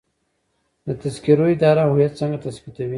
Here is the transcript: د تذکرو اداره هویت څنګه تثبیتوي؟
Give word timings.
د 0.85 0.87
تذکرو 1.01 1.45
اداره 1.55 1.81
هویت 1.89 2.13
څنګه 2.19 2.37
تثبیتوي؟ 2.45 2.89